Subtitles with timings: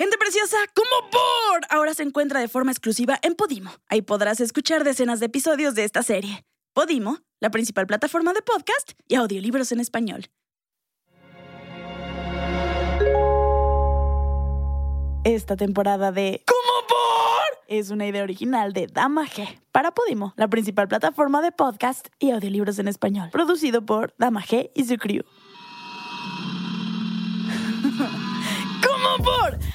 [0.00, 3.70] Gente preciosa, como por ahora se encuentra de forma exclusiva en Podimo.
[3.86, 6.42] Ahí podrás escuchar decenas de episodios de esta serie.
[6.72, 10.24] Podimo, la principal plataforma de podcast y audiolibros en español.
[15.24, 17.58] Esta temporada de ¿Cómo por?
[17.68, 22.30] es una idea original de Dama G para Podimo, la principal plataforma de podcast y
[22.30, 25.24] audiolibros en español, producido por Dama G y su crew.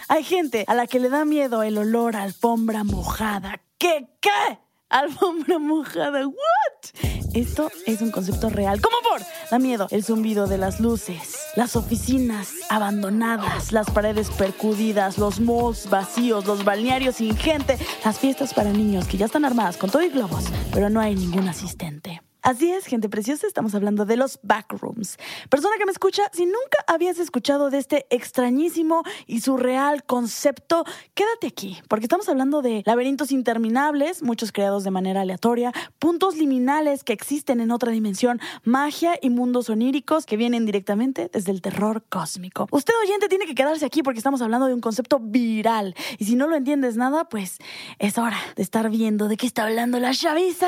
[0.07, 3.61] Hay gente a la que le da miedo el olor a alfombra mojada.
[3.77, 4.07] ¿Qué?
[4.19, 4.59] ¿Qué?
[4.89, 6.27] Alfombra mojada.
[6.27, 7.11] ¿What?
[7.33, 8.79] Esto es un concepto real.
[8.79, 9.21] ¿Cómo por?
[9.51, 15.89] Da miedo el zumbido de las luces, las oficinas abandonadas, las paredes percudidas, los malls
[15.89, 20.01] vacíos, los balnearios sin gente, las fiestas para niños que ya están armadas con todo
[20.01, 22.21] y globos, pero no hay ningún asistente.
[22.45, 25.17] Así es, gente preciosa, estamos hablando de los backrooms.
[25.49, 30.85] Persona que me escucha, si nunca habías escuchado de este extrañísimo y surreal concepto,
[31.15, 37.03] quédate aquí, porque estamos hablando de laberintos interminables, muchos creados de manera aleatoria, puntos liminales
[37.03, 42.05] que existen en otra dimensión, magia y mundos oníricos que vienen directamente desde el terror
[42.09, 42.67] cósmico.
[42.69, 46.35] Usted oyente tiene que quedarse aquí porque estamos hablando de un concepto viral y si
[46.35, 47.57] no lo entiendes nada, pues
[47.97, 50.67] es hora de estar viendo de qué está hablando la chaviza.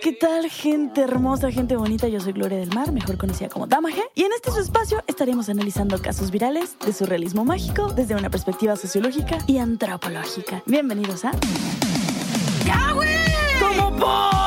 [0.00, 1.01] ¿Qué tal, gente?
[1.02, 2.08] Hermosa, gente bonita.
[2.08, 4.00] Yo soy Gloria del Mar, mejor conocida como Dama G.
[4.14, 8.76] Y en este su espacio estaremos analizando casos virales de surrealismo mágico desde una perspectiva
[8.76, 10.62] sociológica y antropológica.
[10.66, 11.32] Bienvenidos a.
[13.60, 14.41] ¿Cómo por?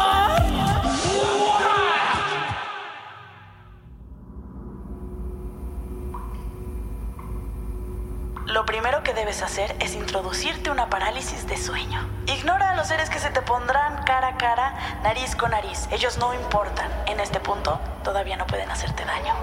[8.56, 12.10] Lo primero que debes hacer es introducirte una parálisis de sueño.
[12.26, 15.90] Ignora a los seres que se te pondrán cara a cara, nariz con nariz.
[15.92, 16.90] Ellos no importan.
[17.06, 19.34] En este punto, todavía no pueden hacerte daño.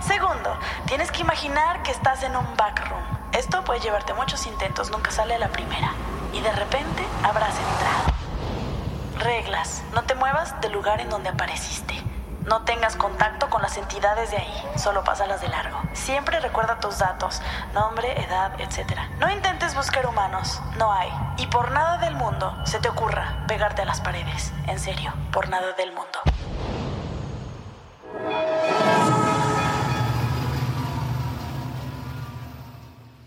[0.00, 3.04] Segundo, tienes que imaginar que estás en un backroom.
[3.30, 5.92] Esto puede llevarte muchos intentos, nunca sale a la primera.
[6.32, 8.16] Y de repente habrás entrado.
[9.20, 9.84] Reglas.
[9.94, 12.05] No te muevas del lugar en donde apareciste.
[12.46, 15.80] No tengas contacto con las entidades de ahí, solo pásalas de largo.
[15.94, 17.42] Siempre recuerda tus datos,
[17.74, 19.00] nombre, edad, etc.
[19.18, 21.10] No intentes buscar humanos, no hay.
[21.38, 24.52] Y por nada del mundo se te ocurra pegarte a las paredes.
[24.68, 26.20] En serio, por nada del mundo.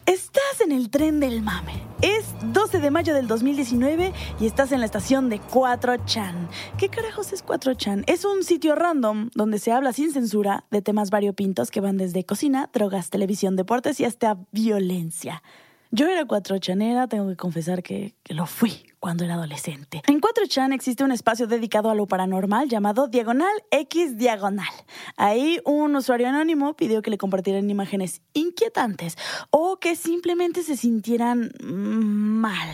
[0.09, 1.84] Estás en el tren del mame.
[2.02, 6.47] Es 12 de mayo del 2019 y estás en la estación de 4chan.
[6.80, 8.06] ¿Qué carajos es 4chan?
[8.08, 12.24] Es un sitio random donde se habla sin censura de temas variopintos que van desde
[12.24, 15.44] cocina, drogas, televisión, deportes y hasta violencia.
[15.91, 20.03] Yo era 4chanera, tengo que confesar que, lo fui cuando era adolescente.
[20.07, 24.69] En 4chan existe un espacio dedicado a lo paranormal llamado Diagonal X Diagonal.
[25.17, 29.17] Ahí un usuario anónimo pidió que le compartieran imágenes inquietantes
[29.50, 32.69] o que simplemente se sintieran mal.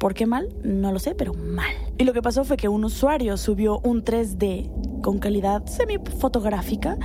[0.00, 0.48] ¿Por qué mal?
[0.64, 1.74] No lo sé, pero mal.
[1.96, 6.98] Y lo que pasó fue que un usuario subió un 3D con calidad semifotográfica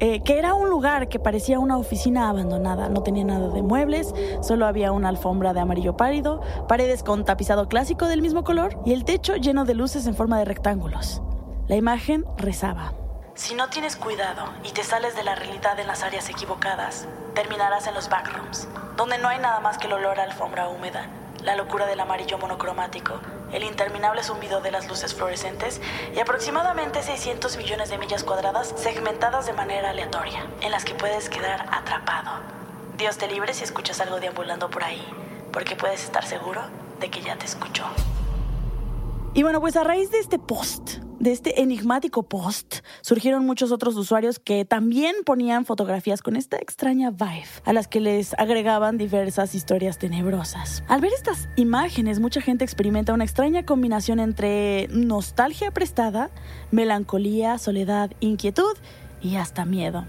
[0.00, 2.88] eh, que era un lugar que parecía una oficina abandonada.
[2.88, 7.68] No tenía nada de muebles, solo había una alfombra de amarillo pálido, paredes con tapizado
[7.68, 11.22] clásico del mismo color y el techo lleno de luces en forma de rectángulos.
[11.66, 12.94] La imagen rezaba.
[13.34, 17.86] Si no tienes cuidado y te sales de la realidad en las áreas equivocadas, terminarás
[17.86, 21.06] en los backrooms, donde no hay nada más que el olor a alfombra húmeda,
[21.44, 23.20] la locura del amarillo monocromático,
[23.52, 25.80] el interminable zumbido de las luces fluorescentes
[26.14, 31.28] y aproximadamente 600 millones de millas cuadradas segmentadas de manera aleatoria, en las que puedes
[31.28, 32.30] quedar atrapado.
[32.96, 35.04] Dios te libre si escuchas algo deambulando por ahí,
[35.52, 36.62] porque puedes estar seguro
[37.00, 37.84] de que ya te escuchó.
[39.34, 43.96] Y bueno, pues a raíz de este post, de este enigmático post, surgieron muchos otros
[43.96, 49.54] usuarios que también ponían fotografías con esta extraña vibe, a las que les agregaban diversas
[49.54, 50.82] historias tenebrosas.
[50.88, 56.30] Al ver estas imágenes, mucha gente experimenta una extraña combinación entre nostalgia prestada,
[56.70, 58.76] melancolía, soledad, inquietud
[59.20, 60.04] y hasta miedo.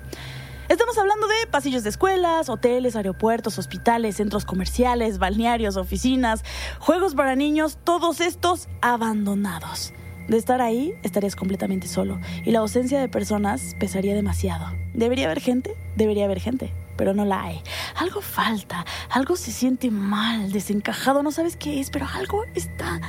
[0.70, 6.44] Estamos hablando de pasillos de escuelas, hoteles, aeropuertos, hospitales, centros comerciales, balnearios, oficinas,
[6.78, 9.94] juegos para niños, todos estos abandonados.
[10.30, 14.68] De estar ahí, estarías completamente solo y la ausencia de personas pesaría demasiado.
[14.94, 15.76] ¿Debería haber gente?
[15.96, 17.62] Debería haber gente, pero no la hay.
[17.96, 23.02] Algo falta, algo se siente mal, desencajado, no sabes qué es, pero algo está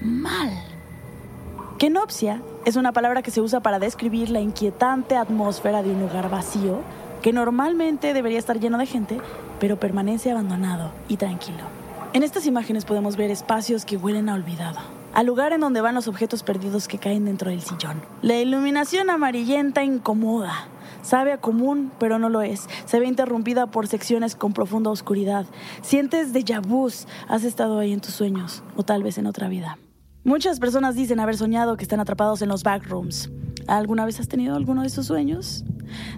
[0.00, 0.50] mal.
[1.78, 6.28] Kenopsia es una palabra que se usa para describir la inquietante atmósfera de un lugar
[6.28, 6.80] vacío
[7.22, 9.20] que normalmente debería estar lleno de gente,
[9.60, 11.62] pero permanece abandonado y tranquilo.
[12.14, 14.80] En estas imágenes podemos ver espacios que huelen a olvidado,
[15.14, 18.02] al lugar en donde van los objetos perdidos que caen dentro del sillón.
[18.22, 20.68] La iluminación amarillenta incomoda,
[21.02, 22.68] Sabe a común, pero no lo es.
[22.84, 25.46] Se ve interrumpida por secciones con profunda oscuridad.
[25.80, 26.90] Sientes déjà vu.
[27.28, 29.78] Has estado ahí en tus sueños, o tal vez en otra vida.
[30.24, 33.30] Muchas personas dicen haber soñado que están atrapados en los backrooms.
[33.68, 35.62] ¿Alguna vez has tenido alguno de esos sueños?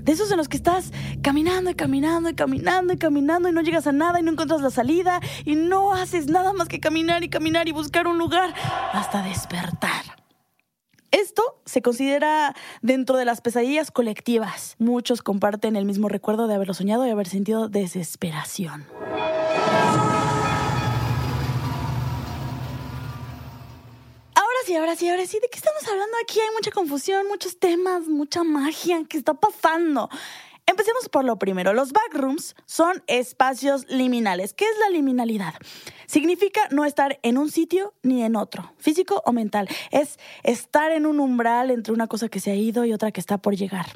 [0.03, 3.61] De esos en los que estás caminando y caminando y caminando y caminando y no
[3.61, 7.25] llegas a nada y no encuentras la salida y no haces nada más que caminar
[7.25, 8.55] y caminar y buscar un lugar
[8.93, 10.21] hasta despertar.
[11.11, 14.77] Esto se considera dentro de las pesadillas colectivas.
[14.79, 18.87] Muchos comparten el mismo recuerdo de haberlo soñado y haber sentido desesperación.
[24.75, 26.41] Ahora sí, ahora sí, ¿de qué estamos hablando aquí?
[26.41, 29.03] Hay mucha confusión, muchos temas, mucha magia.
[29.09, 30.09] ¿Qué está pasando?
[30.67, 31.73] Empecemos por lo primero.
[31.73, 34.55] Los backrooms son espacios liminales.
[34.55, 35.55] ¿Qué es la liminalidad?
[36.07, 39.69] Significa no estar en un sitio ni en otro, físico o mental.
[39.91, 43.21] Es estar en un umbral entre una cosa que se ha ido y otra que
[43.21, 43.87] está por llegar.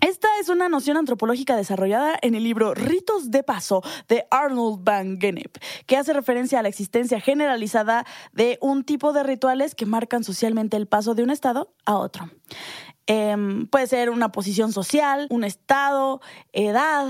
[0.00, 5.20] Esta es una noción antropológica desarrollada en el libro Ritos de Paso de Arnold Van
[5.20, 10.24] Gennep, que hace referencia a la existencia generalizada de un tipo de rituales que marcan
[10.24, 12.30] socialmente el paso de un estado a otro.
[13.06, 16.22] Em, puede ser una posición social, un estado,
[16.54, 17.06] edad,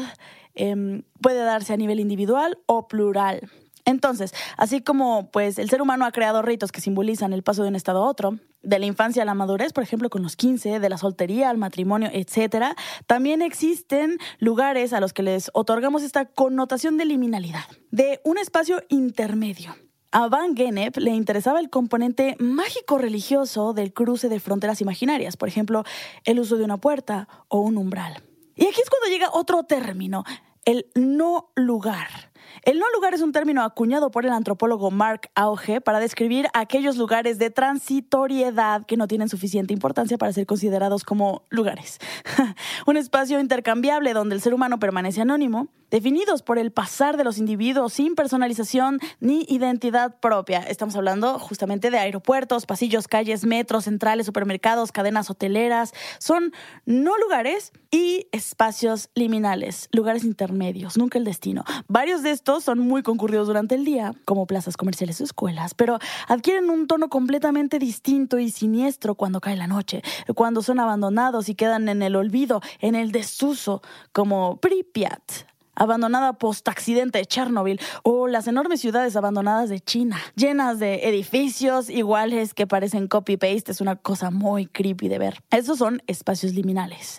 [0.55, 3.49] em, puede darse a nivel individual o plural.
[3.85, 7.69] Entonces, así como pues el ser humano ha creado ritos que simbolizan el paso de
[7.69, 10.81] un estado a otro, de la infancia a la madurez, por ejemplo, con los 15,
[10.81, 12.77] de la soltería al matrimonio, etcétera,
[13.07, 18.83] también existen lugares a los que les otorgamos esta connotación de liminalidad, de un espacio
[18.89, 19.75] intermedio.
[20.13, 25.49] A Van Gennep le interesaba el componente mágico religioso del cruce de fronteras imaginarias, por
[25.49, 25.85] ejemplo,
[26.25, 28.23] el uso de una puerta o un umbral.
[28.57, 30.25] Y aquí es cuando llega otro término,
[30.65, 32.30] el no lugar.
[32.63, 36.97] El no lugar es un término acuñado por el antropólogo Mark Auge para describir aquellos
[36.97, 41.99] lugares de transitoriedad que no tienen suficiente importancia para ser considerados como lugares.
[42.87, 47.39] un espacio intercambiable donde el ser humano permanece anónimo, definidos por el pasar de los
[47.39, 50.61] individuos sin personalización ni identidad propia.
[50.61, 55.93] Estamos hablando justamente de aeropuertos, pasillos, calles, metros, centrales, supermercados, cadenas hoteleras.
[56.19, 56.53] Son
[56.85, 61.65] no lugares y espacios liminales, lugares intermedios, nunca el destino.
[61.89, 65.99] Varios de estos son muy concurridos durante el día, como plazas comerciales o escuelas, pero
[66.27, 70.01] adquieren un tono completamente distinto y siniestro cuando cae la noche,
[70.35, 73.83] cuando son abandonados y quedan en el olvido, en el desuso,
[74.13, 75.50] como Pripyat,
[75.81, 82.53] abandonada post-accidente de Chernobyl, o las enormes ciudades abandonadas de China, llenas de edificios iguales
[82.53, 83.73] que parecen copy-paste.
[83.73, 85.43] Es una cosa muy creepy de ver.
[85.51, 87.19] Esos son espacios liminales.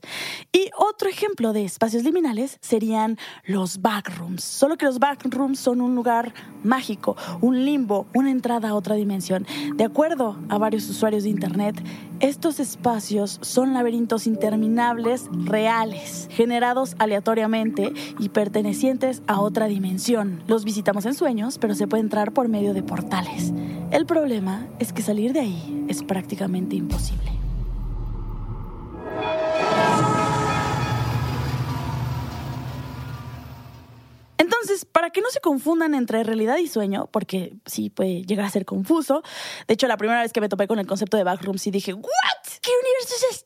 [0.53, 4.43] Y otro ejemplo de espacios liminales serían los backrooms.
[4.43, 6.31] Solo que los backrooms son un lugar
[6.63, 9.47] mágico, un limbo, una entrada a otra dimensión.
[9.73, 11.81] De acuerdo a varios usuarios de Internet,
[12.19, 18.50] estos espacios son laberintos interminables reales, generados aleatoriamente y pertenecientes
[19.27, 20.43] a otra dimensión.
[20.47, 23.53] Los visitamos en sueños, pero se puede entrar por medio de portales.
[23.91, 27.31] El problema es que salir de ahí es prácticamente imposible.
[34.37, 38.49] Entonces, para que no se confundan entre realidad y sueño, porque sí puede llegar a
[38.49, 39.23] ser confuso.
[39.67, 41.93] De hecho, la primera vez que me topé con el concepto de backroom, sí dije.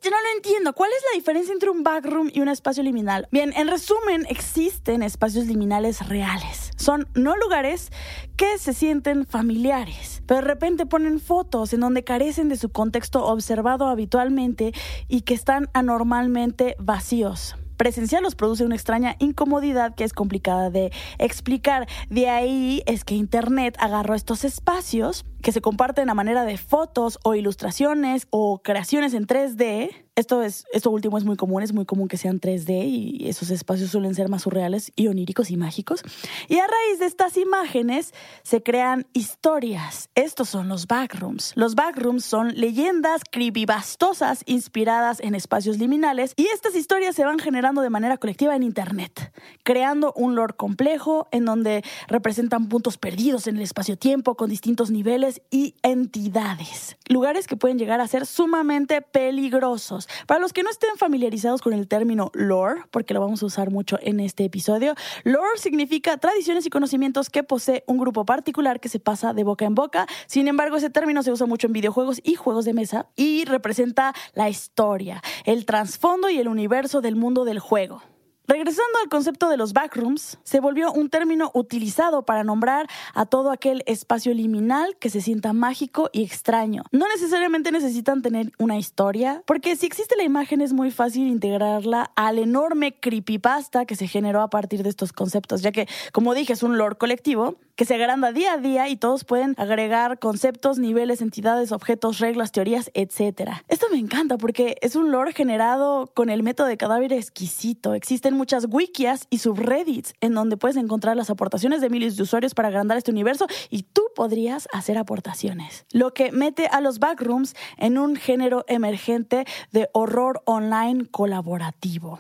[0.06, 0.12] ¿Qué universo es este?
[0.12, 0.74] No lo entiendo.
[0.74, 3.28] ¿Cuál es la diferencia entre un backroom y un espacio liminal?
[3.32, 6.72] Bien, en resumen, existen espacios liminales reales.
[6.78, 7.92] Son no lugares
[8.36, 13.26] que se sienten familiares, pero de repente ponen fotos en donde carecen de su contexto
[13.26, 14.74] observado habitualmente
[15.08, 20.92] y que están anormalmente vacíos presencial los produce una extraña incomodidad que es complicada de
[21.18, 21.88] explicar.
[22.10, 27.20] De ahí es que Internet agarró estos espacios que se comparten a manera de fotos
[27.24, 31.86] o ilustraciones o creaciones en 3D esto, es, esto último es muy común, es muy
[31.86, 36.04] común que sean 3D y esos espacios suelen ser más surreales y oníricos y mágicos.
[36.48, 40.10] Y a raíz de estas imágenes se crean historias.
[40.16, 41.52] Estos son los backrooms.
[41.56, 47.82] Los backrooms son leyendas creepybastosas inspiradas en espacios liminales y estas historias se van generando
[47.82, 53.58] de manera colectiva en Internet, creando un lore complejo en donde representan puntos perdidos en
[53.58, 56.96] el espacio-tiempo con distintos niveles y entidades.
[57.10, 61.74] Lugares que pueden llegar a ser sumamente peligrosos para los que no estén familiarizados con
[61.74, 66.66] el término lore, porque lo vamos a usar mucho en este episodio, lore significa tradiciones
[66.66, 70.08] y conocimientos que posee un grupo particular que se pasa de boca en boca.
[70.28, 74.14] Sin embargo, ese término se usa mucho en videojuegos y juegos de mesa y representa
[74.34, 78.02] la historia, el trasfondo y el universo del mundo del juego.
[78.48, 83.50] Regresando al concepto de los backrooms, se volvió un término utilizado para nombrar a todo
[83.50, 86.84] aquel espacio liminal que se sienta mágico y extraño.
[86.92, 92.12] No necesariamente necesitan tener una historia, porque si existe la imagen es muy fácil integrarla
[92.16, 96.54] al enorme creepypasta que se generó a partir de estos conceptos, ya que, como dije,
[96.54, 100.80] es un lore colectivo que se agranda día a día y todos pueden agregar conceptos,
[100.80, 103.52] niveles, entidades, objetos, reglas, teorías, etc.
[103.68, 107.94] Esto me encanta porque es un lore generado con el método de cadáver exquisito.
[107.94, 112.54] Existen muchas wikias y subreddits en donde puedes encontrar las aportaciones de miles de usuarios
[112.54, 115.86] para agrandar este universo y tú podrías hacer aportaciones.
[115.92, 122.20] Lo que mete a los backrooms en un género emergente de horror online colaborativo.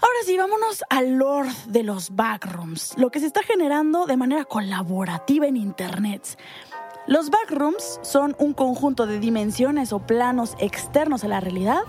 [0.00, 4.44] Ahora sí, vámonos al lore de los backrooms, lo que se está generando de manera
[4.44, 6.38] colaborativa en Internet.
[7.06, 11.82] Los backrooms son un conjunto de dimensiones o planos externos a la realidad,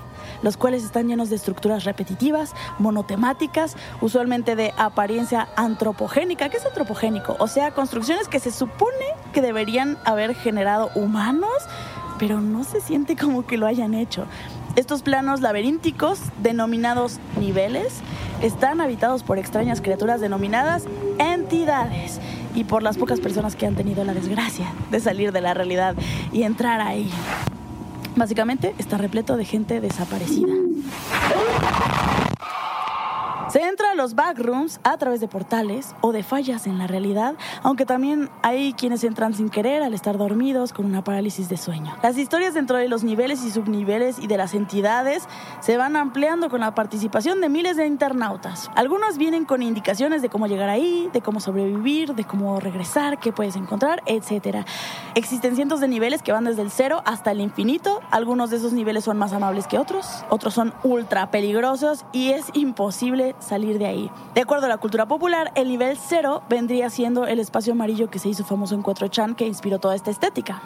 [0.44, 6.50] los cuales están llenos de estructuras repetitivas, monotemáticas, usualmente de apariencia antropogénica.
[6.50, 7.36] ¿Qué es antropogénico?
[7.40, 11.50] O sea, construcciones que se supone que deberían haber generado humanos,
[12.20, 14.28] pero no se siente como que lo hayan hecho.
[14.76, 18.02] Estos planos laberínticos, denominados niveles,
[18.44, 20.84] están habitados por extrañas criaturas denominadas
[21.18, 22.20] entidades
[22.58, 25.96] y por las pocas personas que han tenido la desgracia de salir de la realidad
[26.34, 27.08] y entrar ahí.
[28.16, 30.54] Básicamente está repleto de gente desaparecida.
[33.50, 37.36] Se entra a los backrooms a través de portales o de fallas en la realidad,
[37.63, 41.96] aunque también hay quienes entran sin querer al estar dormidos con una parálisis de sueño.
[42.04, 45.24] Las historias dentro de los niveles y subniveles y de las entidades
[45.62, 48.70] se van ampliando con la participación de miles de internautas.
[48.75, 53.32] Algunos vienen con indicaciones de cómo llegar ahí, de cómo sobrevivir, de cómo regresar, qué
[53.32, 54.66] puedes encontrar, etc.
[55.16, 58.01] Existen cientos de niveles que van desde el cero hasta el infinito.
[58.12, 62.48] Algunos de esos niveles son más amables que otros, otros son ultra peligrosos y es
[62.51, 64.12] imposible salir de ahí.
[64.34, 68.20] De acuerdo a la cultura popular, el nivel cero vendría siendo el espacio amarillo que
[68.20, 70.62] se hizo famoso en 4chan que inspiró toda esta estética.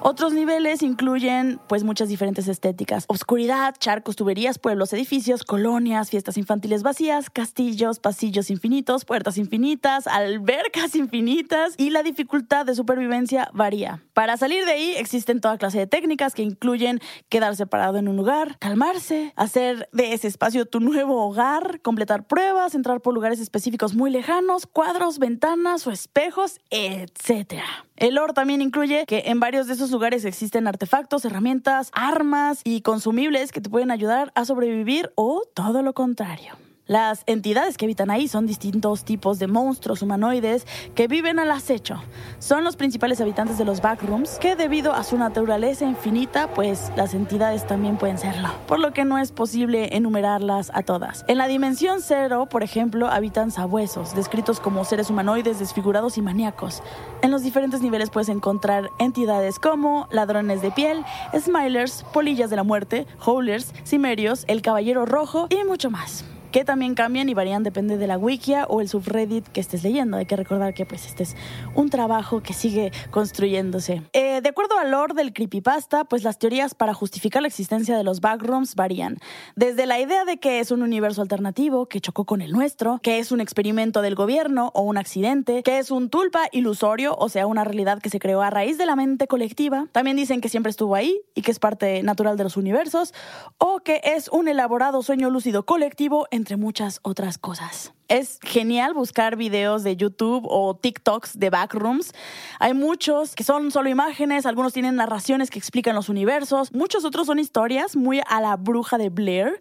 [0.00, 3.04] Otros niveles incluyen pues muchas diferentes estéticas.
[3.08, 10.94] Obscuridad, charcos, tuberías, pueblos, edificios, colonias, fiestas infantiles vacías, castillos, pasillos infinitos, puertas infinitas, albercas
[10.94, 14.02] infinitas y la dificultad de supervivencia varía.
[14.14, 18.16] Para salir de ahí existen toda clase de técnicas que incluyen quedarse parado en un
[18.16, 24.10] lugar, calmarse, hacer de ese espacio tu nuevo hogar, pruebas, entrar por lugares específicos muy
[24.10, 27.62] lejanos, cuadros, ventanas o espejos, etc.
[27.96, 32.82] El lore también incluye que en varios de esos lugares existen artefactos, herramientas, armas y
[32.82, 36.65] consumibles que te pueden ayudar a sobrevivir o todo lo contrario.
[36.88, 42.00] Las entidades que habitan ahí son distintos tipos de monstruos humanoides que viven al acecho.
[42.38, 47.12] Son los principales habitantes de los backrooms que debido a su naturaleza infinita, pues las
[47.14, 51.24] entidades también pueden serlo, por lo que no es posible enumerarlas a todas.
[51.26, 56.84] En la dimensión cero, por ejemplo, habitan sabuesos, descritos como seres humanoides desfigurados y maníacos.
[57.20, 61.04] En los diferentes niveles puedes encontrar entidades como ladrones de piel,
[61.36, 66.24] smilers, polillas de la muerte, howlers, cimerios, el caballero rojo y mucho más
[66.56, 70.16] que también cambian y varían depende de la wikia o el subreddit que estés leyendo.
[70.16, 71.36] Hay que recordar que pues este es
[71.74, 74.02] un trabajo que sigue construyéndose.
[74.14, 78.04] Eh, de acuerdo al lore del creepypasta, pues las teorías para justificar la existencia de
[78.04, 79.18] los backrooms varían.
[79.54, 83.18] Desde la idea de que es un universo alternativo que chocó con el nuestro, que
[83.18, 87.46] es un experimento del gobierno o un accidente, que es un tulpa ilusorio, o sea,
[87.46, 89.88] una realidad que se creó a raíz de la mente colectiva.
[89.92, 93.12] También dicen que siempre estuvo ahí y que es parte natural de los universos,
[93.58, 97.92] o que es un elaborado sueño lúcido colectivo entre muchas otras cosas.
[98.06, 102.12] Es genial buscar videos de YouTube o TikToks de backrooms.
[102.60, 107.26] Hay muchos que son solo imágenes, algunos tienen narraciones que explican los universos, muchos otros
[107.26, 109.60] son historias muy a la bruja de Blair.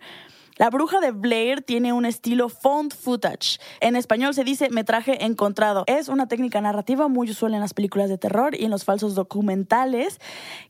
[0.58, 3.60] La bruja de Blair tiene un estilo found footage.
[3.80, 5.86] En español se dice metraje encontrado.
[5.88, 9.16] Es una técnica narrativa muy usual en las películas de terror y en los falsos
[9.16, 10.20] documentales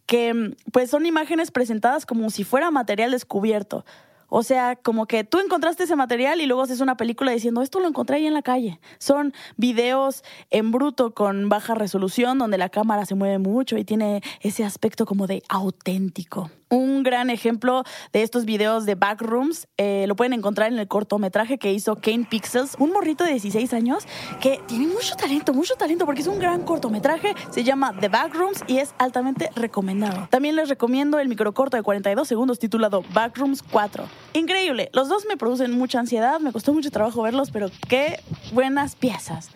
[0.05, 3.83] que pues son imágenes presentadas como si fuera material descubierto.
[4.29, 7.79] O sea, como que tú encontraste ese material y luego haces una película diciendo, esto
[7.79, 8.79] lo encontré ahí en la calle.
[8.97, 14.21] Son videos en bruto con baja resolución donde la cámara se mueve mucho y tiene
[14.41, 16.49] ese aspecto como de auténtico.
[16.69, 21.59] Un gran ejemplo de estos videos de backrooms eh, lo pueden encontrar en el cortometraje
[21.59, 24.05] que hizo Kane Pixels, un morrito de 16 años
[24.41, 28.63] que tiene mucho talento, mucho talento porque es un gran cortometraje, se llama The Backrooms
[28.67, 30.27] y es altamente recomendado.
[30.31, 34.05] También les recomiendo el microcorto de 42 segundos titulado Backrooms 4.
[34.35, 38.19] Increíble, los dos me producen mucha ansiedad, me costó mucho trabajo verlos, pero qué
[38.51, 39.49] buenas piezas.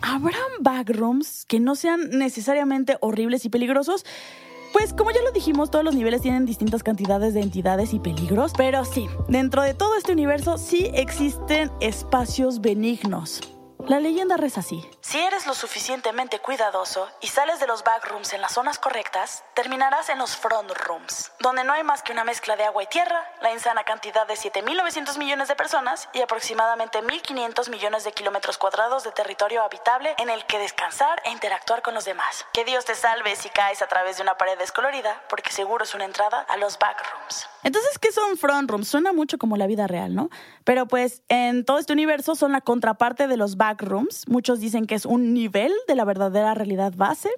[0.00, 4.06] ¿Habrán backrooms que no sean necesariamente horribles y peligrosos?
[4.72, 8.52] Pues como ya lo dijimos, todos los niveles tienen distintas cantidades de entidades y peligros,
[8.56, 13.42] pero sí, dentro de todo este universo sí existen espacios benignos.
[13.86, 14.82] La leyenda reza así.
[15.10, 20.08] Si eres lo suficientemente cuidadoso y sales de los backrooms en las zonas correctas, terminarás
[20.08, 23.20] en los front rooms, donde no hay más que una mezcla de agua y tierra,
[23.42, 29.02] la insana cantidad de 7.900 millones de personas y aproximadamente 1.500 millones de kilómetros cuadrados
[29.02, 32.46] de territorio habitable en el que descansar e interactuar con los demás.
[32.52, 35.92] Que Dios te salve si caes a través de una pared descolorida, porque seguro es
[35.92, 37.48] una entrada a los backrooms.
[37.64, 38.86] Entonces, ¿qué son front rooms?
[38.86, 40.30] Suena mucho como la vida real, ¿no?
[40.62, 44.28] Pero pues en todo este universo son la contraparte de los backrooms.
[44.28, 47.30] Muchos dicen que un nivel de la verdadera realidad base,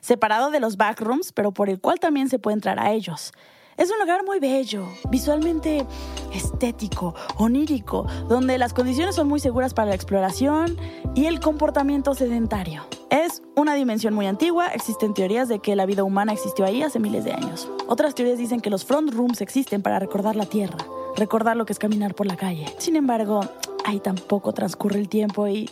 [0.00, 3.32] separado de los backrooms, pero por el cual también se puede entrar a ellos.
[3.78, 5.86] Es un lugar muy bello, visualmente
[6.34, 10.76] estético, onírico, donde las condiciones son muy seguras para la exploración
[11.14, 12.84] y el comportamiento sedentario.
[13.08, 16.98] Es una dimensión muy antigua, existen teorías de que la vida humana existió ahí hace
[16.98, 17.68] miles de años.
[17.88, 20.78] Otras teorías dicen que los front rooms existen para recordar la Tierra,
[21.16, 22.66] recordar lo que es caminar por la calle.
[22.76, 23.40] Sin embargo,
[23.86, 25.70] ahí tampoco transcurre el tiempo y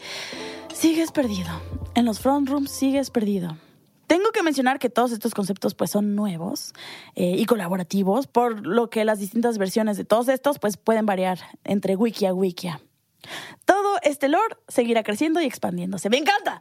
[0.72, 1.50] sigues perdido.
[1.94, 3.56] En los front rooms sigues perdido.
[4.06, 6.72] Tengo que mencionar que todos estos conceptos pues son nuevos
[7.14, 11.38] eh, y colaborativos, por lo que las distintas versiones de todos estos pues pueden variar
[11.62, 12.70] entre wiki a wiki.
[13.64, 16.10] Todo este lore seguirá creciendo y expandiéndose.
[16.10, 16.60] ¡Me encanta!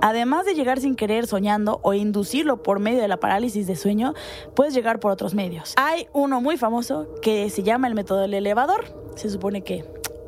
[0.00, 4.14] Además de llegar sin querer soñando o inducirlo por medio de la parálisis de sueño,
[4.54, 5.74] puedes llegar por otros medios.
[5.76, 8.84] Hay uno muy famoso que se llama el método del elevador.
[9.16, 9.84] Se supone que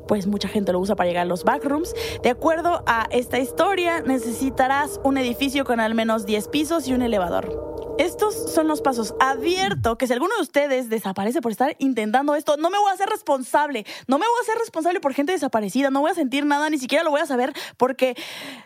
[0.09, 1.95] pues mucha gente lo usa para llegar a los backrooms.
[2.23, 7.03] De acuerdo a esta historia, necesitarás un edificio con al menos 10 pisos y un
[7.03, 7.69] elevador.
[7.99, 9.15] Estos son los pasos.
[9.21, 12.95] Advierto que si alguno de ustedes desaparece por estar intentando esto, no me voy a
[12.95, 13.85] hacer responsable.
[14.07, 15.91] No me voy a hacer responsable por gente desaparecida.
[15.91, 18.17] No voy a sentir nada, ni siquiera lo voy a saber porque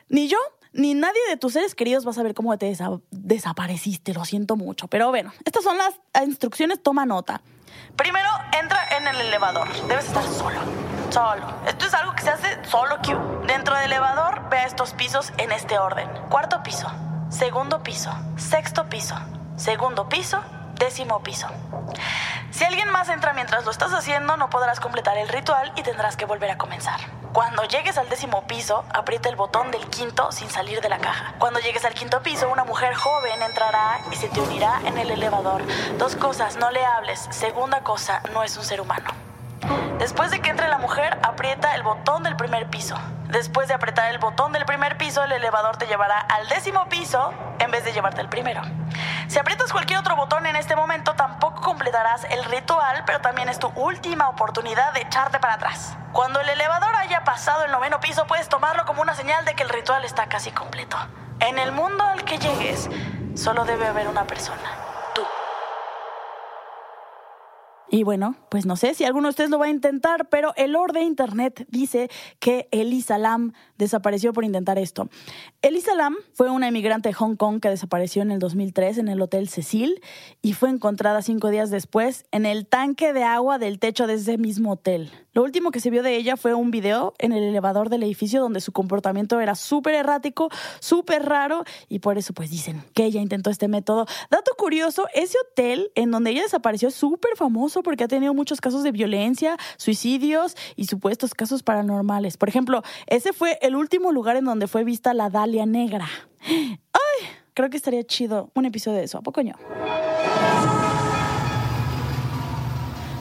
[0.08, 0.38] ni yo
[0.72, 2.76] ni nadie de tus seres queridos va a saber cómo te
[3.10, 4.14] desapareciste.
[4.14, 4.88] Lo siento mucho.
[4.88, 6.82] Pero bueno, estas son las instrucciones.
[6.82, 7.42] Toma nota.
[7.96, 8.28] Primero,
[8.60, 9.68] entra en el elevador.
[9.88, 10.60] Debes estar solo.
[11.10, 11.46] Solo.
[11.66, 13.46] Esto es algo que se hace solo, Q.
[13.46, 16.08] Dentro del elevador, ve estos pisos en este orden.
[16.30, 16.90] Cuarto piso,
[17.28, 19.14] segundo piso, sexto piso,
[19.56, 20.42] segundo piso,
[20.82, 21.46] décimo piso.
[22.50, 26.16] Si alguien más entra mientras lo estás haciendo, no podrás completar el ritual y tendrás
[26.16, 26.98] que volver a comenzar.
[27.32, 31.34] Cuando llegues al décimo piso, aprieta el botón del quinto sin salir de la caja.
[31.38, 35.12] Cuando llegues al quinto piso, una mujer joven entrará y se te unirá en el
[35.12, 35.62] elevador.
[35.98, 37.28] Dos cosas, no le hables.
[37.30, 39.31] Segunda cosa, no es un ser humano.
[39.98, 42.96] Después de que entre la mujer, aprieta el botón del primer piso.
[43.28, 47.32] Después de apretar el botón del primer piso, el elevador te llevará al décimo piso
[47.60, 48.60] en vez de llevarte al primero.
[49.28, 53.58] Si aprietas cualquier otro botón en este momento, tampoco completarás el ritual, pero también es
[53.58, 55.96] tu última oportunidad de echarte para atrás.
[56.12, 59.62] Cuando el elevador haya pasado el noveno piso, puedes tomarlo como una señal de que
[59.62, 60.98] el ritual está casi completo.
[61.40, 62.90] En el mundo al que llegues,
[63.34, 64.91] solo debe haber una persona.
[67.94, 70.72] Y bueno, pues no sé si alguno de ustedes lo va a intentar, pero el
[70.72, 75.10] Lord de Internet dice que Elisa Lam desapareció por intentar esto.
[75.60, 79.20] Elisa Lam fue una emigrante de Hong Kong que desapareció en el 2003 en el
[79.20, 80.00] Hotel Cecil
[80.40, 84.38] y fue encontrada cinco días después en el tanque de agua del techo de ese
[84.38, 85.10] mismo hotel.
[85.34, 88.40] Lo último que se vio de ella fue un video en el elevador del edificio
[88.40, 93.20] donde su comportamiento era súper errático, súper raro y por eso pues dicen que ella
[93.20, 94.04] intentó este método.
[94.30, 98.60] Dato curioso, ese hotel en donde ella desapareció es súper famoso porque ha tenido muchos
[98.60, 102.36] casos de violencia, suicidios y supuestos casos paranormales.
[102.36, 106.08] Por ejemplo, ese fue el último lugar en donde fue vista la Dalia Negra.
[106.46, 107.26] ¡Ay!
[107.54, 109.54] Creo que estaría chido un episodio de eso, ¿a poco no?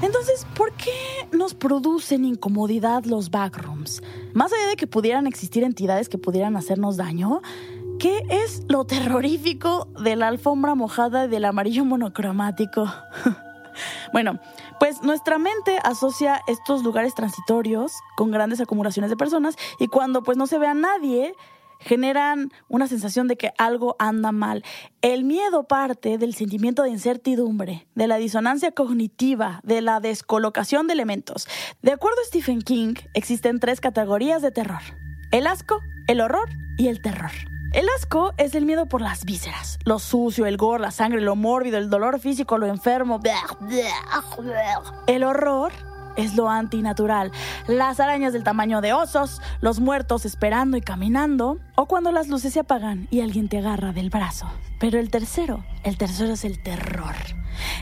[0.01, 0.91] Entonces, ¿por qué
[1.31, 4.01] nos producen incomodidad los backrooms?
[4.33, 7.41] Más allá de que pudieran existir entidades que pudieran hacernos daño,
[7.99, 12.85] ¿qué es lo terrorífico de la alfombra mojada y del amarillo monocromático?
[14.13, 14.39] Bueno,
[14.79, 20.37] pues nuestra mente asocia estos lugares transitorios con grandes acumulaciones de personas y cuando pues
[20.37, 21.33] no se ve a nadie,
[21.81, 24.63] generan una sensación de que algo anda mal.
[25.01, 30.93] El miedo parte del sentimiento de incertidumbre, de la disonancia cognitiva, de la descolocación de
[30.93, 31.47] elementos.
[31.81, 34.81] De acuerdo a Stephen King, existen tres categorías de terror.
[35.31, 37.31] El asco, el horror y el terror.
[37.73, 41.37] El asco es el miedo por las vísceras, lo sucio, el gore, la sangre, lo
[41.37, 43.21] mórbido, el dolor físico, lo enfermo.
[45.07, 45.71] El horror
[46.15, 47.31] es lo antinatural,
[47.67, 52.53] las arañas del tamaño de osos, los muertos esperando y caminando, o cuando las luces
[52.53, 54.47] se apagan y alguien te agarra del brazo.
[54.79, 57.15] Pero el tercero, el tercero es el terror.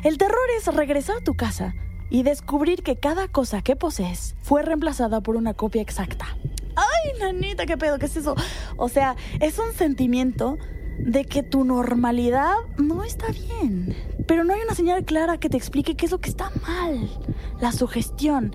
[0.04, 1.74] El terror es regresar a tu casa
[2.10, 6.26] y descubrir que cada cosa que posees fue reemplazada por una copia exacta.
[6.76, 8.00] ¡Ay, nanita, qué pedo!
[8.00, 8.36] ¿Qué es eso?
[8.78, 10.58] O sea, es un sentimiento
[11.00, 13.96] de que tu normalidad no está bien,
[14.30, 17.10] pero no hay una señal clara que te explique qué es lo que está mal.
[17.60, 18.54] La sugestión.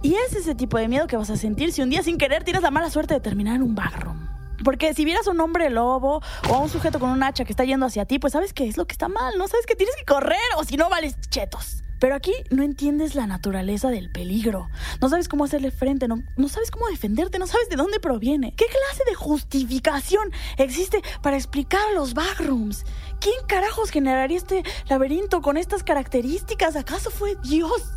[0.00, 2.44] Y es ese tipo de miedo que vas a sentir si un día sin querer
[2.44, 4.28] tienes la mala suerte de terminar en un backroom.
[4.64, 7.52] Porque si vieras a un hombre lobo o a un sujeto con un hacha que
[7.52, 9.74] está yendo hacia ti, pues sabes que es lo que está mal, no sabes que
[9.74, 11.82] tienes que correr o si no vales chetos.
[11.98, 14.68] Pero aquí no entiendes la naturaleza del peligro.
[15.00, 18.54] No sabes cómo hacerle frente, no, sabes cómo defenderte, no sabes de dónde proviene.
[18.56, 22.84] ¿Qué clase de justificación existe para explicar los backrooms?
[23.20, 26.76] ¿Quién carajos generaría este laberinto con estas características?
[26.76, 27.92] ¿Acaso fue Dios?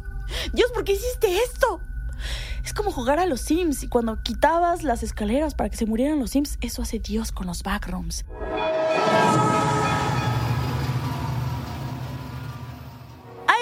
[0.54, 1.82] Dios, ¿por qué hiciste esto?
[2.64, 6.20] Es como jugar a los Sims y cuando quitabas las escaleras para que se murieran
[6.20, 8.26] los Sims, eso hace Dios con los backrooms.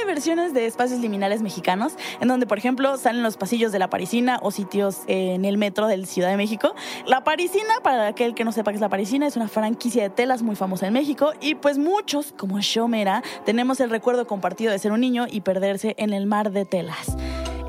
[0.08, 4.40] Versiones de espacios liminales mexicanos, en donde, por ejemplo, salen los pasillos de la Parisina
[4.42, 6.74] o sitios en el metro de Ciudad de México.
[7.06, 10.10] La Parisina, para aquel que no sepa qué es la Parisina, es una franquicia de
[10.10, 14.72] telas muy famosa en México y pues muchos, como yo Mera, tenemos el recuerdo compartido
[14.72, 17.16] de ser un niño y perderse en el mar de telas.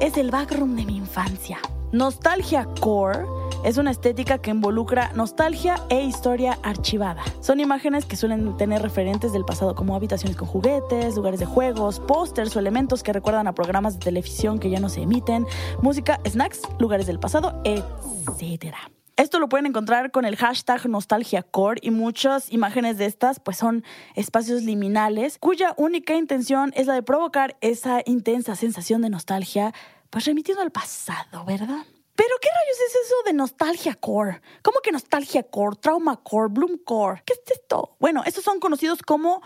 [0.01, 1.59] Es el backroom de mi infancia.
[1.93, 7.23] Nostalgia Core es una estética que involucra nostalgia e historia archivada.
[7.41, 12.01] Son imágenes que suelen tener referentes del pasado como habitaciones con juguetes, lugares de juegos,
[12.01, 15.47] pósters o elementos que recuerdan a programas de televisión que ya no se emiten,
[15.83, 18.75] música, snacks, lugares del pasado, etc.
[19.17, 23.83] Esto lo pueden encontrar con el hashtag nostalgiacore y muchas imágenes de estas pues son
[24.15, 29.75] espacios liminales cuya única intención es la de provocar esa intensa sensación de nostalgia
[30.11, 31.85] pues remitiendo al pasado, ¿verdad?
[32.19, 34.41] ¿Pero qué rayos es eso de nostalgia core?
[34.63, 37.23] ¿Cómo que nostalgia core, trauma core, bloom core?
[37.25, 37.95] ¿Qué es esto?
[38.01, 39.41] Bueno, estos son conocidos como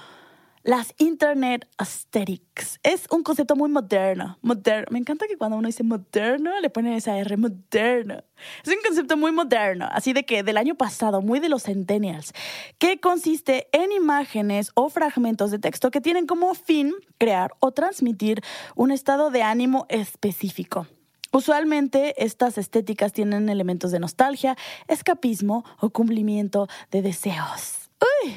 [0.63, 2.81] las Internet Aesthetics.
[2.83, 4.39] Es un concepto muy moderno.
[4.41, 4.87] moderno.
[4.91, 8.25] Me encanta que cuando uno dice moderno le ponen esa R, moderno.
[8.65, 12.33] Es un concepto muy moderno, así de que del año pasado, muy de los centennials,
[12.79, 18.41] que consiste en imágenes o fragmentos de texto que tienen como fin crear o transmitir
[18.77, 20.87] un estado de ánimo específico.
[21.33, 24.55] Usualmente estas estéticas tienen elementos de nostalgia,
[24.87, 27.82] escapismo o cumplimiento de deseos.
[28.03, 28.37] Uy.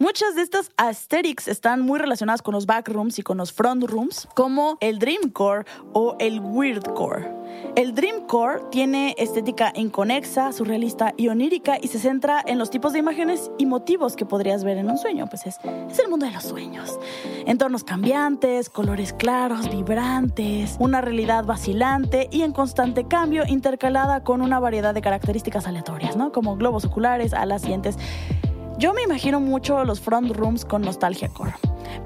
[0.00, 4.28] Muchas de estas aesthetics están muy relacionadas con los backrooms y con los front rooms,
[4.34, 7.28] como el dreamcore o el weirdcore.
[7.74, 13.00] El dreamcore tiene estética inconexa, surrealista y onírica y se centra en los tipos de
[13.00, 15.58] imágenes y motivos que podrías ver en un sueño, pues es,
[15.90, 16.96] es el mundo de los sueños.
[17.46, 24.60] Entornos cambiantes, colores claros, vibrantes, una realidad vacilante y en constante cambio intercalada con una
[24.60, 26.30] variedad de características aleatorias, ¿no?
[26.30, 27.96] Como globos oculares, alas, dientes
[28.78, 31.52] yo me imagino mucho los front rooms con nostalgia core.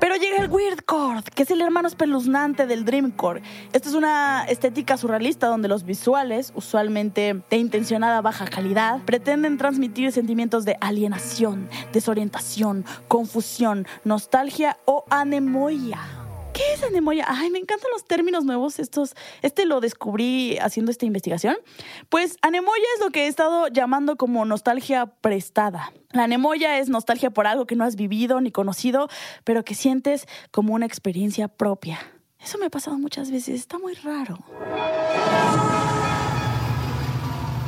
[0.01, 3.43] Pero llega el Weird Core, que es el hermano espeluznante del Dream Core.
[3.73, 10.11] Esta es una estética surrealista donde los visuales, usualmente de intencionada baja calidad, pretenden transmitir
[10.13, 16.22] sentimientos de alienación, desorientación, confusión, nostalgia o anemoia.
[16.53, 17.25] ¿Qué es anemoia?
[17.29, 19.15] Ay, me encantan los términos nuevos estos.
[19.41, 21.57] Este lo descubrí haciendo esta investigación.
[22.11, 25.93] Pues anemoia es lo que he estado llamando como nostalgia prestada.
[26.11, 29.09] La anemoya es nostalgia por algo que no has vivido ni conocido,
[29.45, 31.99] pero que sientes como una experiencia propia.
[32.39, 34.39] Eso me ha pasado muchas veces, está muy raro.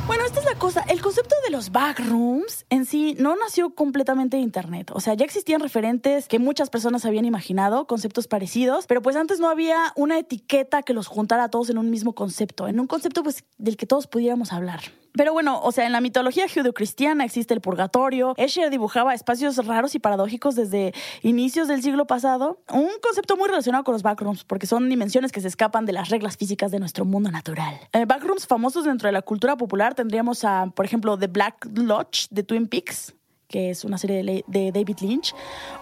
[0.05, 0.81] Bueno, esta es cosa.
[0.87, 4.91] El concepto de los backrooms en sí no nació completamente de Internet.
[4.93, 9.39] O sea, ya existían referentes que muchas personas habían imaginado, conceptos parecidos, pero pues antes
[9.39, 12.87] no había una etiqueta que los juntara a todos en un mismo concepto, en un
[12.87, 14.81] concepto pues del que todos pudiéramos hablar.
[15.15, 18.33] Pero bueno, o sea, en la mitología judeocristiana existe el purgatorio.
[18.37, 22.59] Escher dibujaba espacios raros y paradójicos desde inicios del siglo pasado.
[22.71, 26.09] Un concepto muy relacionado con los backrooms, porque son dimensiones que se escapan de las
[26.09, 27.79] reglas físicas de nuestro mundo natural.
[27.93, 32.27] Eh, backrooms famosos dentro de la cultura popular tendríamos a, por ejemplo, The Black Lodge
[32.29, 33.13] de Twin Peaks
[33.47, 35.33] que es una serie de, de David Lynch,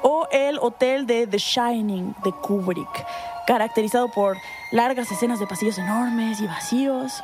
[0.01, 3.05] o el hotel de The Shining de Kubrick,
[3.47, 4.37] caracterizado por
[4.71, 7.23] largas escenas de pasillos enormes y vacíos.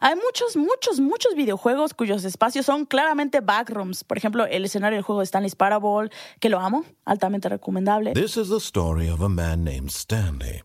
[0.00, 4.04] Hay muchos, muchos, muchos videojuegos cuyos espacios son claramente backrooms.
[4.04, 8.12] Por ejemplo, el escenario del juego de Stanley's Parable, que lo amo, altamente recomendable.
[8.12, 10.62] This is the story of a man named Stanley.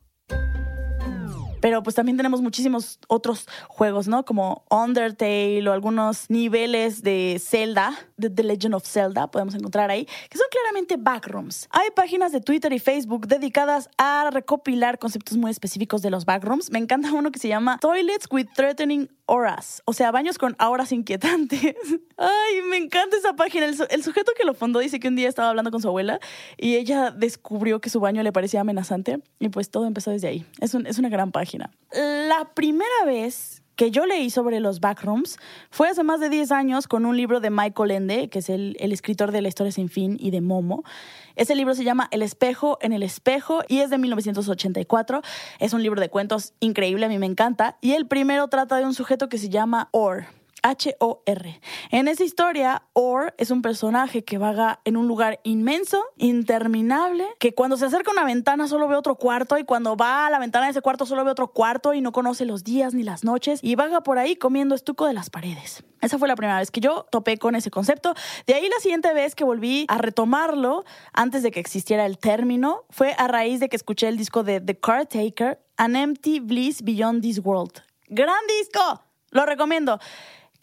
[1.65, 4.23] Pero pues también tenemos muchísimos otros juegos, ¿no?
[4.23, 10.06] Como Undertale o algunos niveles de Zelda, de The Legend of Zelda, podemos encontrar ahí,
[10.30, 11.67] que son claramente backrooms.
[11.71, 16.69] Hay páginas de Twitter y Facebook dedicadas a recopilar conceptos muy específicos de los backrooms.
[16.69, 20.91] Me encanta uno que se llama Toilets with Threatening Auras, o sea, baños con auras
[20.91, 21.75] inquietantes.
[22.17, 23.65] Ay, me encanta esa página.
[23.65, 26.19] El, el, sujeto que lo fundó dice que un día estaba hablando con su abuela
[26.58, 30.45] y ella descubrió que su baño le parecía amenazante y pues todo empezó desde ahí.
[30.62, 31.54] Es, un, es una gran página.
[31.59, 35.37] La primera vez que yo leí sobre los backrooms
[35.69, 38.77] fue hace más de 10 años con un libro de Michael Ende, que es el,
[38.79, 40.83] el, escritor de La historia sin fin y de Momo.
[41.35, 45.21] Ese libro se llama El espejo en el espejo y es de 1984.
[45.59, 47.77] Es un libro de cuentos increíble, a mí me encanta.
[47.81, 50.27] Y el primero trata de un sujeto que se llama Orr.
[50.65, 51.62] H-O-R.
[51.91, 57.54] En esa historia, Or es un personaje que vaga en un lugar inmenso, interminable, que
[57.54, 60.39] cuando se acerca a una ventana solo ve otro cuarto y cuando va a la
[60.39, 63.23] ventana de ese cuarto solo ve otro cuarto y no conoce los días ni las
[63.23, 65.84] noches y vaga por ahí comiendo estuco de las paredes.
[66.01, 68.15] Esa fue la primera vez que yo topé con ese concepto.
[68.47, 72.86] De ahí la siguiente vez que volví a retomarlo, antes de que existiera el término,
[72.89, 77.21] fue a raíz de que escuché el disco de The Caretaker, An Empty Bliss Beyond
[77.21, 77.84] This World.
[78.08, 79.04] ¡Gran disco!
[79.30, 79.99] Lo recomiendo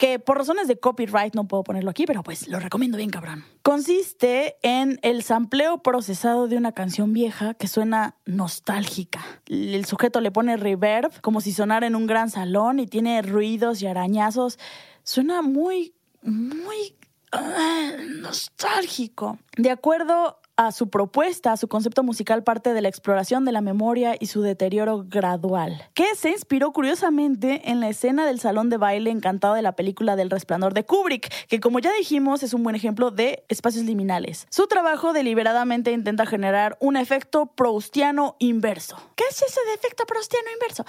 [0.03, 3.45] que por razones de copyright no puedo ponerlo aquí, pero pues lo recomiendo bien cabrón.
[3.63, 9.25] Consiste en el sampleo procesado de una canción vieja que suena nostálgica.
[9.47, 13.81] El sujeto le pone reverb como si sonara en un gran salón y tiene ruidos
[13.81, 14.59] y arañazos.
[15.05, 16.97] Suena muy, muy
[17.33, 19.39] uh, nostálgico.
[19.57, 24.17] De acuerdo a su propuesta, su concepto musical parte de la exploración de la memoria
[24.19, 29.11] y su deterioro gradual, que se inspiró curiosamente en la escena del salón de baile
[29.11, 32.77] encantado de la película del resplandor de Kubrick, que como ya dijimos es un buen
[32.77, 34.47] ejemplo de espacios liminales.
[34.51, 38.97] Su trabajo deliberadamente intenta generar un efecto proustiano inverso.
[39.17, 40.85] ¿Qué es ese de efecto proustiano inverso?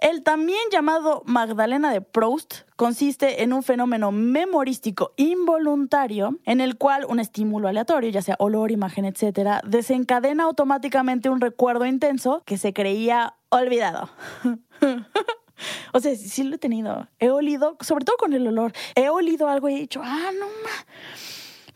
[0.00, 7.04] El también llamado Magdalena de Proust consiste en un fenómeno memorístico involuntario en el cual
[7.06, 12.72] un estímulo aleatorio, ya sea olor, imagen, etcétera, desencadena automáticamente un recuerdo intenso que se
[12.72, 14.08] creía olvidado.
[15.92, 17.06] o sea, sí lo he tenido.
[17.18, 20.46] He olido, sobre todo con el olor, he olido algo y he dicho, ah, no,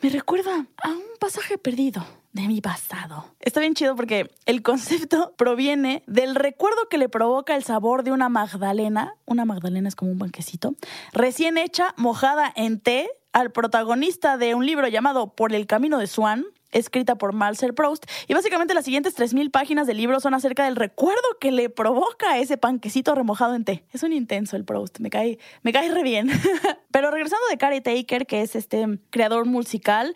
[0.00, 2.02] me recuerda a un pasaje perdido
[2.35, 3.25] de mi pasado.
[3.40, 8.12] Está bien chido porque el concepto proviene del recuerdo que le provoca el sabor de
[8.12, 9.14] una magdalena.
[9.25, 10.75] Una magdalena es como un banquecito.
[11.12, 16.09] Recién hecha, mojada en té, al protagonista de un libro llamado Por el Camino de
[16.09, 18.05] Swan, escrita por Marcel Proust.
[18.27, 22.38] Y básicamente las siguientes 3.000 páginas del libro son acerca del recuerdo que le provoca
[22.38, 23.85] ese panquecito remojado en té.
[23.92, 26.31] Es un intenso el Proust, me cae, me cae re bien.
[26.90, 30.14] Pero regresando de Carey Taker, que es este creador musical,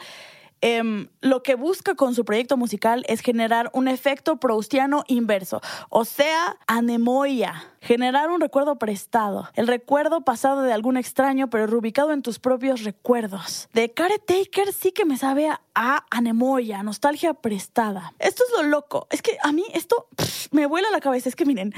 [0.61, 6.05] Em, lo que busca con su proyecto musical es generar un efecto proustiano inverso, o
[6.05, 12.23] sea, anemoia, generar un recuerdo prestado, el recuerdo pasado de algún extraño, pero reubicado en
[12.23, 13.69] tus propios recuerdos.
[13.73, 18.12] De Care Taker sí que me sabe a, anemoia, nostalgia prestada.
[18.19, 20.09] Esto es lo loco, es que a mí esto
[20.51, 21.73] me vuela la cabeza, es que miren,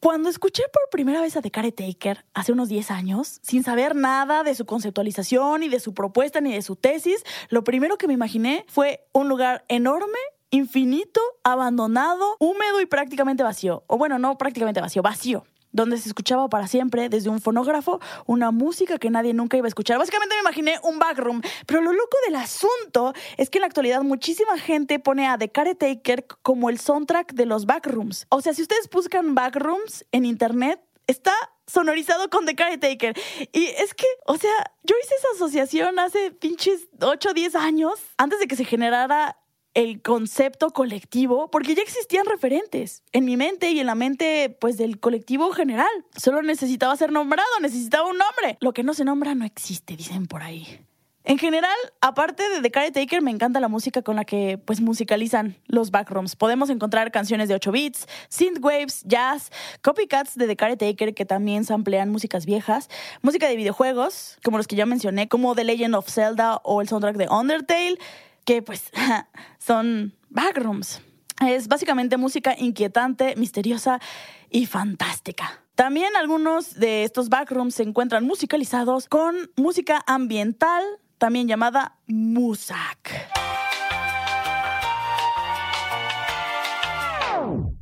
[0.00, 4.42] cuando escuché por primera vez a The Taker hace unos 10 años, sin saber nada
[4.44, 8.14] de su conceptualización, ni de su propuesta, ni de su tesis, lo primero que me
[8.14, 10.18] imaginé fue un lugar enorme
[10.50, 13.84] infinito, abandonado, húmedo y prácticamente vacío.
[13.86, 15.44] O bueno, no prácticamente vacío, vacío
[15.76, 19.68] donde se escuchaba para siempre desde un fonógrafo una música que nadie nunca iba a
[19.68, 19.98] escuchar.
[19.98, 24.02] Básicamente me imaginé un backroom, pero lo loco del asunto es que en la actualidad
[24.02, 28.26] muchísima gente pone a The Caretaker como el soundtrack de los backrooms.
[28.30, 31.32] O sea, si ustedes buscan backrooms en internet, está
[31.66, 33.14] sonorizado con The Caretaker.
[33.52, 37.92] Y es que, o sea, yo hice esa asociación hace pinches 8 o 10 años,
[38.16, 39.36] antes de que se generara
[39.76, 44.78] el concepto colectivo, porque ya existían referentes en mi mente y en la mente pues
[44.78, 45.86] del colectivo general.
[46.16, 48.56] Solo necesitaba ser nombrado, necesitaba un nombre.
[48.60, 50.80] Lo que no se nombra no existe, dicen por ahí.
[51.24, 55.56] En general, aparte de The Caretaker, me encanta la música con la que pues musicalizan
[55.66, 56.36] los backrooms.
[56.36, 59.50] Podemos encontrar canciones de 8 bits, synthwaves, jazz,
[59.82, 62.88] copycats de The Caretaker que también samplean músicas viejas,
[63.20, 66.88] música de videojuegos, como los que ya mencioné, como The Legend of Zelda o el
[66.88, 67.98] soundtrack de Undertale,
[68.46, 68.90] que pues
[69.58, 71.02] son backrooms.
[71.46, 74.00] Es básicamente música inquietante, misteriosa
[74.48, 75.60] y fantástica.
[75.74, 80.82] También algunos de estos backrooms se encuentran musicalizados con música ambiental,
[81.18, 83.45] también llamada musak.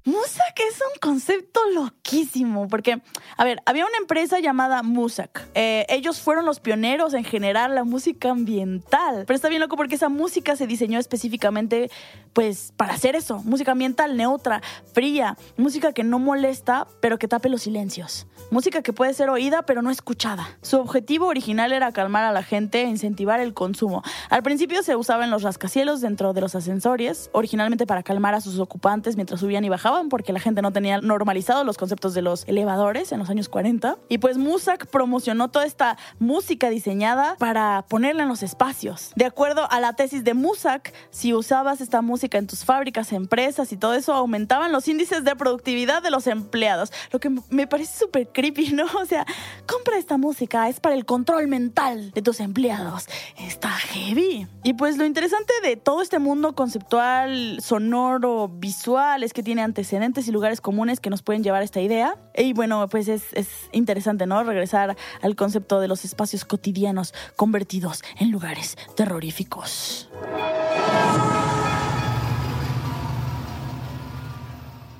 [0.07, 3.01] Musak es un concepto loquísimo porque,
[3.39, 5.49] a ver, había una empresa llamada Musak.
[5.55, 9.25] Eh, ellos fueron los pioneros en generar la música ambiental.
[9.27, 11.91] Pero está bien loco porque esa música se diseñó específicamente,
[12.35, 13.43] pues, para hacer eso.
[13.45, 14.61] Música ambiental neutra,
[14.93, 18.27] fría, música que no molesta, pero que tape los silencios.
[18.51, 20.59] Música que puede ser oída, pero no escuchada.
[20.61, 24.03] Su objetivo original era calmar a la gente e incentivar el consumo.
[24.29, 28.43] Al principio se usaba en los rascacielos dentro de los ascensores, originalmente para calmar a
[28.43, 32.23] sus ocupantes mientras subían y bajaban, porque la gente no tenía normalizado los conceptos de
[32.23, 33.97] los elevadores en los años 40.
[34.09, 39.13] Y pues Musak promocionó toda esta música diseñada para ponerla en los espacios.
[39.17, 43.73] De acuerdo a la tesis de Musak, si usabas esta música en tus fábricas, empresas
[43.73, 46.93] y todo eso, aumentaban los índices de productividad de los empleados.
[47.11, 48.85] Lo que me parece súper creepy, ¿no?
[49.01, 49.27] O sea,
[49.67, 53.07] compra esta música, es para el control mental de tus empleados.
[53.39, 54.47] Está heavy.
[54.63, 60.27] Y pues lo interesante de todo este mundo conceptual, sonoro, visual, es que tiene antecedentes
[60.29, 62.17] y lugares comunes que nos pueden llevar a esta idea.
[62.35, 64.43] Y bueno, pues es, es interesante, ¿no?
[64.43, 70.09] Regresar al concepto de los espacios cotidianos convertidos en lugares terroríficos.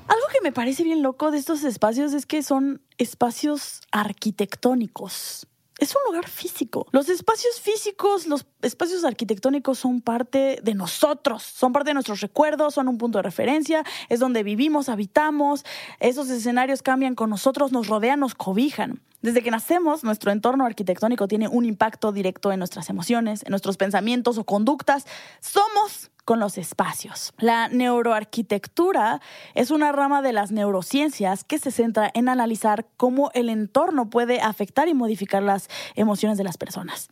[0.07, 5.47] Algo que me parece bien loco de estos espacios es que son espacios arquitectónicos.
[5.77, 6.87] Es un lugar físico.
[6.91, 12.75] Los espacios físicos, los espacios arquitectónicos son parte de nosotros, son parte de nuestros recuerdos,
[12.75, 15.65] son un punto de referencia, es donde vivimos, habitamos,
[15.99, 19.01] esos escenarios cambian con nosotros, nos rodean, nos cobijan.
[19.25, 23.75] Desde que nacemos, nuestro entorno arquitectónico tiene un impacto directo en nuestras emociones, en nuestros
[23.75, 25.07] pensamientos o conductas.
[25.39, 27.33] Somos con los espacios.
[27.39, 29.21] La neuroarquitectura
[29.55, 34.41] es una rama de las neurociencias que se centra en analizar cómo el entorno puede
[34.41, 37.09] afectar y modificar las emociones de las personas.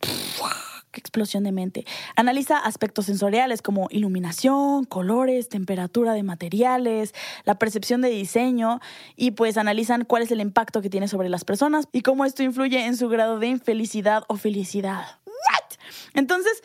[0.94, 1.84] ¡Qué explosión de mente!
[2.14, 7.12] Analiza aspectos sensoriales como iluminación, colores, temperatura de materiales,
[7.44, 8.78] la percepción de diseño
[9.16, 12.44] y pues analizan cuál es el impacto que tiene sobre las personas y cómo esto
[12.44, 15.18] influye en su grado de infelicidad o felicidad.
[15.26, 15.78] ¿What?
[16.14, 16.62] Entonces,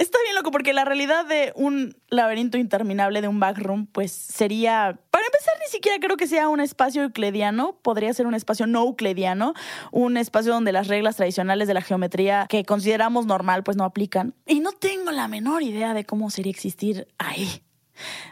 [0.00, 4.98] Está bien loco porque la realidad de un laberinto interminable de un backroom pues sería,
[5.10, 8.80] para empezar ni siquiera creo que sea un espacio euclidiano, podría ser un espacio no
[8.80, 9.52] euclidiano,
[9.92, 14.32] un espacio donde las reglas tradicionales de la geometría que consideramos normal pues no aplican.
[14.46, 17.62] Y no tengo la menor idea de cómo sería existir ahí.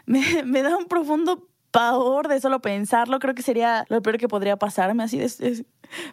[0.07, 4.57] Me, da un profundo pavor de solo pensarlo, creo que sería lo peor que podría
[4.57, 5.65] pasarme así de,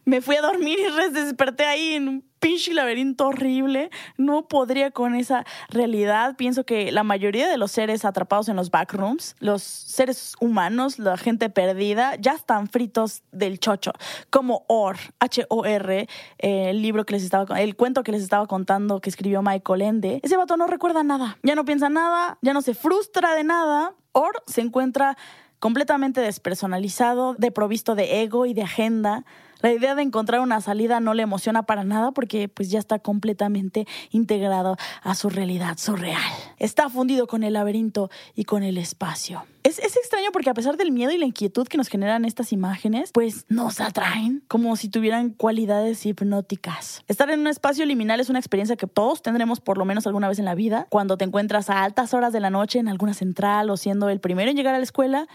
[0.04, 3.90] me fui a dormir y desperté ahí en un pinche laberinto horrible.
[4.16, 6.36] No podría con esa realidad.
[6.36, 11.16] Pienso que la mayoría de los seres atrapados en los backrooms, los seres humanos, la
[11.16, 13.92] gente perdida, ya están fritos del chocho.
[14.30, 19.10] Como Or, H-O-R, el libro que les estaba, el cuento que les estaba contando que
[19.10, 20.20] escribió Michael Ende.
[20.22, 21.38] Ese vato no recuerda nada.
[21.42, 23.94] Ya no piensa nada, ya no se frustra de nada.
[24.12, 25.16] Or se encuentra
[25.58, 29.24] completamente despersonalizado, deprovisto de ego y de agenda
[29.60, 32.98] la idea de encontrar una salida no le emociona para nada porque pues ya está
[32.98, 36.32] completamente integrado a su realidad surreal.
[36.58, 39.44] Está fundido con el laberinto y con el espacio.
[39.62, 42.52] Es, es, extraño porque a pesar del miedo y la inquietud que nos generan estas
[42.52, 47.02] imágenes, pues nos atraen como si tuvieran cualidades hipnóticas.
[47.08, 50.28] Estar en un espacio liminal es una experiencia que todos tendremos por lo menos alguna
[50.28, 50.86] vez en la vida.
[50.88, 54.20] Cuando te encuentras a altas horas de la noche en alguna central o siendo el
[54.20, 55.26] primero en llegar a la escuela,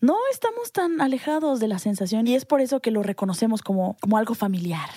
[0.00, 3.96] no estamos tan alejados de la sensación y es por eso que lo reconocemos como,
[4.00, 4.90] como algo familiar.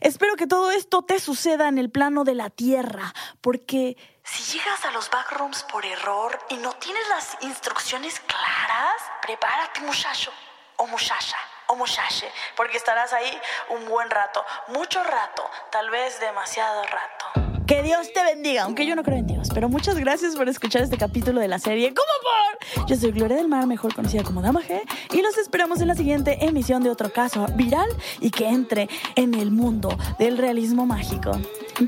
[0.00, 4.84] Espero que todo esto te suceda en el plano de la tierra, porque si llegas
[4.84, 10.32] a los backrooms por error y no tienes las instrucciones claras, prepárate muchacho
[10.76, 11.36] o muchacha
[11.68, 17.43] o muchache, porque estarás ahí un buen rato, mucho rato, tal vez demasiado rato.
[17.66, 19.48] Que Dios te bendiga, aunque yo no creo en Dios.
[19.54, 22.86] Pero muchas gracias por escuchar este capítulo de la serie ¿Cómo por?
[22.86, 24.82] Yo soy Gloria del Mar, mejor conocida como Dama G,
[25.14, 27.88] y los esperamos en la siguiente emisión de otro caso viral
[28.20, 31.30] y que entre en el mundo del realismo mágico.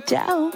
[0.06, 0.50] Chao.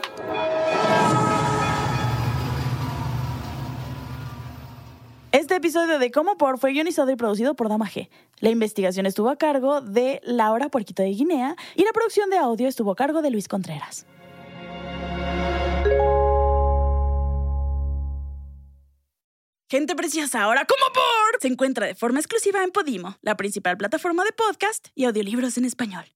[5.32, 8.08] Este episodio de Cómo Por fue guionizado y producido por Dama G.
[8.38, 12.68] La investigación estuvo a cargo de Laura Puerquito de Guinea y la producción de audio
[12.68, 14.06] estuvo a cargo de Luis Contreras.
[19.70, 24.24] Gente preciosa, ahora como por se encuentra de forma exclusiva en Podimo, la principal plataforma
[24.24, 26.06] de podcast y audiolibros en español.